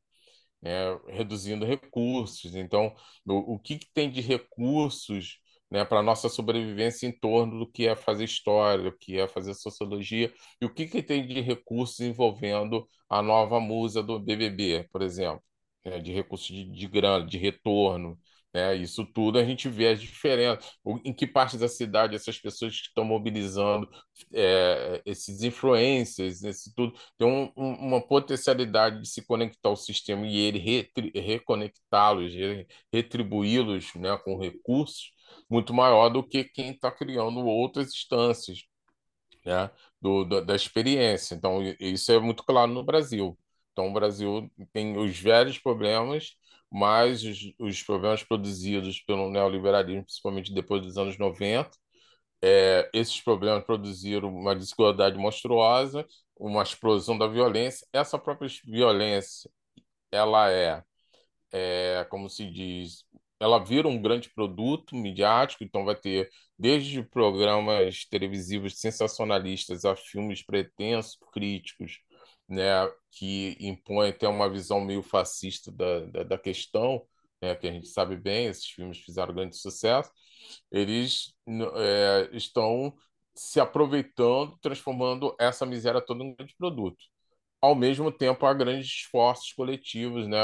[0.61, 0.99] né?
[1.07, 2.55] reduzindo recursos.
[2.55, 2.93] Então,
[3.25, 5.39] o, o que, que tem de recursos
[5.71, 9.27] né, para a nossa sobrevivência em torno do que é fazer história, do que é
[9.27, 14.87] fazer sociologia, e o que, que tem de recursos envolvendo a nova musa do BBB,
[14.91, 15.43] por exemplo,
[15.85, 18.17] né, de recursos de, de grana, de retorno,
[18.53, 18.75] né?
[18.75, 20.65] Isso tudo a gente vê as diferenças.
[21.05, 23.87] Em que parte da cidade essas pessoas que estão mobilizando
[24.33, 30.25] é, esses influências, esse tudo, tem um, um, uma potencialidade de se conectar ao sistema
[30.27, 32.33] e ele reconectá-los,
[32.91, 35.11] retribuí-los né, com recursos
[35.49, 38.63] muito maior do que quem está criando outras instâncias
[39.45, 39.69] né,
[40.01, 41.35] do, do, da experiência.
[41.35, 43.37] Então, isso é muito claro no Brasil.
[43.71, 46.35] Então, o Brasil tem os velhos problemas
[46.71, 51.71] mas os, os problemas produzidos pelo neoliberalismo, principalmente depois dos anos 90,
[52.41, 56.05] é, esses problemas produziram uma desigualdade monstruosa,
[56.37, 57.87] uma explosão da violência.
[57.93, 59.51] Essa própria violência,
[60.11, 60.83] ela é,
[61.51, 63.05] é, como se diz,
[63.39, 70.43] ela vira um grande produto midiático, então vai ter desde programas televisivos sensacionalistas a filmes
[70.43, 71.99] pretensos, críticos,
[72.47, 72.65] né,
[73.11, 77.05] que impõe até uma visão meio fascista da, da, da questão,
[77.41, 80.11] né, que a gente sabe bem, esses filmes fizeram grande sucesso,
[80.71, 81.33] eles
[81.75, 82.93] é, estão
[83.35, 86.97] se aproveitando, transformando essa miséria toda em um grande produto.
[87.61, 90.39] Ao mesmo tempo, há grandes esforços coletivos, né,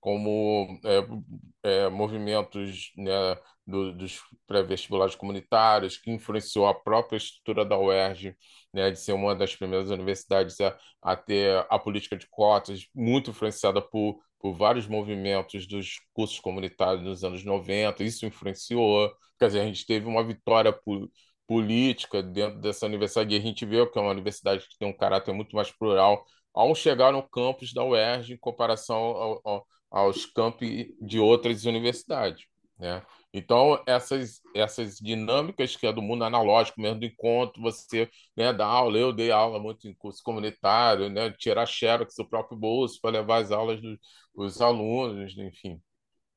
[0.00, 3.36] como é, é, movimentos né,
[3.66, 8.34] do, dos pré-vestibulares comunitários, que influenciou a própria estrutura da UERJ,
[8.72, 13.30] né, de ser uma das primeiras universidades a, a ter a política de cotas, muito
[13.30, 19.12] influenciada por, por vários movimentos dos cursos comunitários nos anos 90, isso influenciou.
[19.38, 21.08] Quer dizer, a gente teve uma vitória por,
[21.46, 24.96] política dentro dessa universidade, e a gente vê que é uma universidade que tem um
[24.96, 26.24] caráter muito mais plural.
[26.54, 32.44] Ao chegar no campus da UERJ em comparação ao, ao aos campi de outras universidades.
[32.78, 33.02] Né?
[33.32, 38.66] Então, essas, essas dinâmicas que é do mundo analógico, mesmo do encontro, você né, dá
[38.66, 43.18] aula, eu dei aula muito em curso comunitário, né, tirar xerox do próprio bolso para
[43.18, 43.98] levar as aulas dos,
[44.34, 45.80] dos alunos, enfim.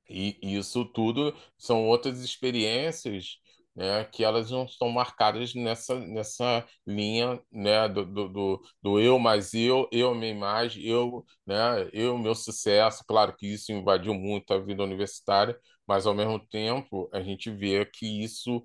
[0.10, 3.38] E isso tudo são outras experiências
[3.76, 9.54] né, que elas não estão marcadas nessa, nessa linha né, do, do, do, eu mais
[9.54, 13.04] eu, eu minha imagem, eu, né, eu meu sucesso.
[13.08, 15.58] Claro que isso invadiu muito a vida universitária,
[15.88, 18.64] mas ao mesmo tempo a gente vê que isso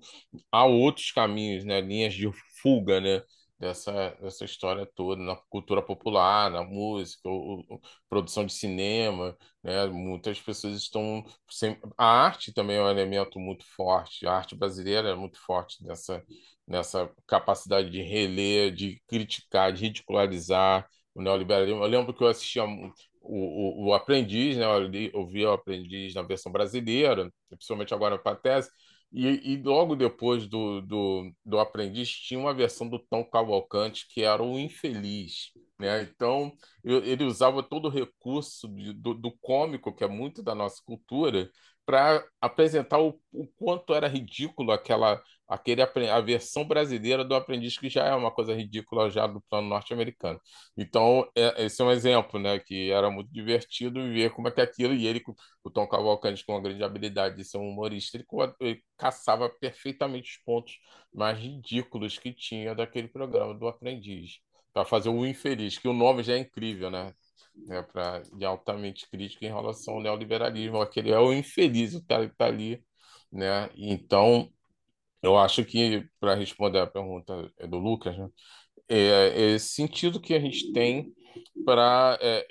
[0.51, 2.29] há outros caminhos, né, linhas de
[2.61, 3.21] fuga, né,
[3.59, 9.85] dessa, dessa história toda, na cultura popular, na música, o, o, produção de cinema, né?
[9.87, 11.23] Muitas pessoas estão...
[11.49, 11.77] Sem...
[11.97, 16.23] A arte também é um elemento muito forte, a arte brasileira é muito forte nessa,
[16.67, 21.83] nessa capacidade de reler, de criticar, de ridicularizar o neoliberalismo.
[21.83, 24.65] Eu lembro que eu assistia o, o, o Aprendiz, né?
[24.65, 28.69] Eu, li, eu vi o Aprendiz na versão brasileira, principalmente agora para a tese,
[29.11, 34.21] e, e, logo depois do, do, do Aprendiz tinha uma versão do Tom Cavalcante que
[34.21, 35.51] era o Infeliz.
[35.79, 36.03] Né?
[36.03, 36.51] Então,
[36.83, 40.81] eu, ele usava todo o recurso de, do, do cômico, que é muito da nossa
[40.85, 41.49] cultura,
[41.89, 47.89] para apresentar o, o, quanto era ridículo aquela aquele a versão brasileira do aprendiz que
[47.89, 50.39] já é uma coisa ridícula já do plano norte-americano.
[50.77, 54.61] Então é, esse é um exemplo, né, que era muito divertido ver como é que
[54.61, 55.23] aquilo e ele
[55.63, 58.25] o Tom Cavalcante com uma grande habilidade de ser um humorista, ele,
[58.59, 60.77] ele caçava perfeitamente os pontos
[61.11, 64.33] mais ridículos que tinha daquele programa do aprendiz
[64.71, 67.11] para fazer o infeliz, que o nome já é incrível, né?
[67.67, 72.13] Né, para de altamente crítico em relação ao neoliberalismo, aquele é o infeliz, o que
[72.13, 72.83] está ali,
[73.31, 73.69] né?
[73.75, 74.49] Então,
[75.21, 78.29] eu acho que para responder a pergunta é do Lucas, né,
[78.89, 81.13] é, é esse sentido que a gente tem
[81.65, 82.45] para é,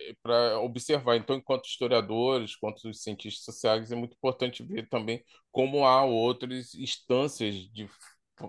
[0.56, 1.16] observar.
[1.16, 7.54] Então, enquanto historiadores, enquanto cientistas sociais, é muito importante ver também como há outras instâncias
[7.72, 7.88] de,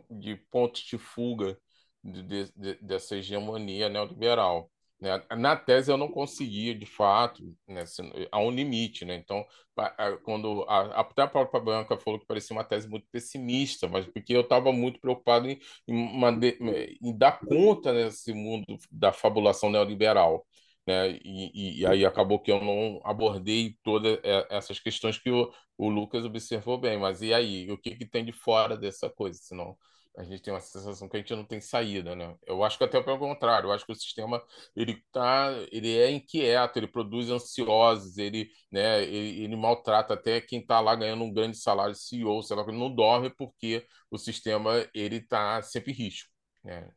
[0.09, 1.57] de pontos de fuga
[2.03, 2.23] de,
[2.55, 4.71] de, dessa hegemonia neoliberal.
[4.99, 5.21] Né?
[5.37, 7.83] Na tese eu não conseguia, de fato, né?
[8.31, 9.05] há um limite.
[9.05, 9.15] Né?
[9.15, 9.45] Então,
[10.23, 14.35] quando a, até a própria Branca falou que parecia uma tese muito pessimista, mas porque
[14.35, 20.45] eu estava muito preocupado em, em, em dar conta nesse mundo da fabulação neoliberal.
[20.85, 21.19] Né?
[21.23, 24.19] E, e, aí acabou que eu não abordei todas
[24.49, 26.97] essas questões que o, o Lucas observou bem.
[26.97, 27.71] Mas e aí?
[27.71, 29.39] O que, que tem de fora dessa coisa?
[29.41, 29.77] Senão
[30.19, 32.35] a gente tem uma sensação que a gente não tem saída, né?
[32.45, 34.43] Eu acho que até pelo contrário, eu acho que o sistema
[34.75, 40.59] ele tá, ele é inquieto, ele produz ansiosos, ele, né, ele, ele maltrata até quem
[40.59, 45.17] está lá ganhando um grande salário, CEO, sei lá, não dorme porque o sistema ele
[45.17, 46.29] está sempre em risco,
[46.63, 46.91] né?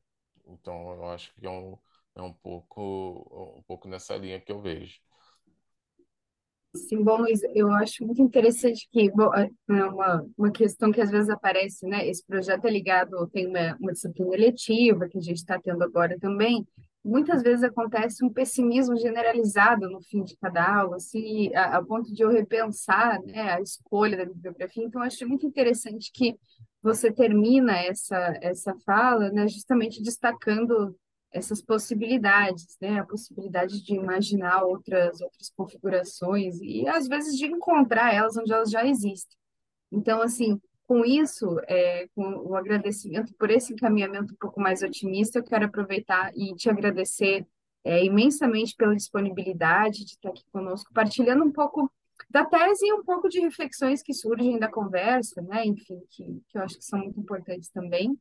[0.46, 1.78] Então eu acho que é um,
[2.16, 4.98] é um pouco um pouco nessa linha que eu vejo.
[6.74, 11.10] Sim, bom, Luiz, eu acho muito interessante que bom, é uma, uma questão que às
[11.10, 12.08] vezes aparece, né?
[12.08, 16.18] Esse projeto é ligado, tem uma, uma disciplina eletiva que a gente está tendo agora
[16.18, 16.66] também.
[17.04, 22.10] Muitas vezes acontece um pessimismo generalizado no fim de cada aula, assim, a, a ponto
[22.14, 24.84] de eu repensar, né, a escolha da bibliografia.
[24.84, 26.36] Então, acho muito interessante que
[26.82, 30.96] você termina essa, essa fala, né, justamente destacando
[31.32, 33.00] essas possibilidades, né?
[33.00, 38.70] A possibilidade de imaginar outras outras configurações e às vezes de encontrar elas onde elas
[38.70, 39.36] já existem.
[39.90, 45.38] Então, assim, com isso, é, com o agradecimento por esse encaminhamento um pouco mais otimista,
[45.38, 47.46] eu quero aproveitar e te agradecer
[47.84, 51.90] é, imensamente pela disponibilidade de estar aqui conosco, partilhando um pouco
[52.30, 55.64] da tese e um pouco de reflexões que surgem da conversa, né?
[55.64, 58.16] Enfim, que, que eu acho que são muito importantes também.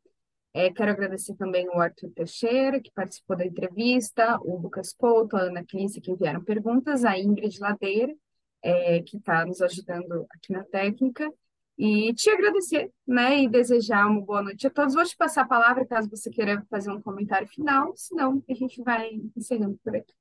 [0.54, 5.44] É, quero agradecer também o Arthur Teixeira, que participou da entrevista, o Lucas Couto, a
[5.44, 8.14] Ana Clícia, que enviaram perguntas, a Ingrid Ladeira,
[8.62, 11.32] é, que está nos ajudando aqui na técnica,
[11.78, 14.94] e te agradecer, né, e desejar uma boa noite a todos.
[14.94, 18.84] Vou te passar a palavra caso você queira fazer um comentário final, senão a gente
[18.84, 20.14] vai encerrando por aqui.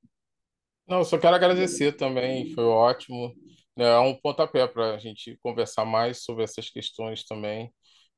[0.87, 3.33] Não, só quero agradecer também, foi ótimo.
[3.77, 7.71] É um pontapé para a gente conversar mais sobre essas questões também.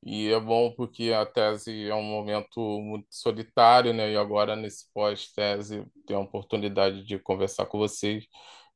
[0.06, 4.12] E é bom porque a tese é um momento muito solitário, né?
[4.12, 8.26] E agora, nesse pós-tese, ter a oportunidade de conversar com vocês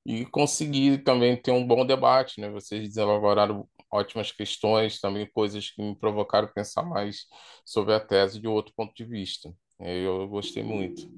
[0.06, 2.50] e conseguir também ter um bom debate, né?
[2.50, 7.26] Vocês desenvolveram ótimas questões, também coisas que me provocaram pensar mais
[7.66, 9.54] sobre a tese de outro ponto de vista.
[9.80, 11.10] Eu gostei muito.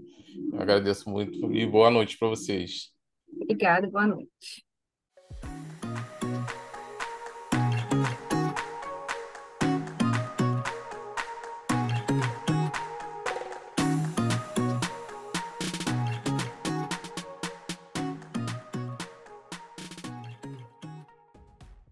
[0.57, 2.91] agradeço muito e boa noite para vocês.
[3.31, 4.65] Obrigada, boa noite.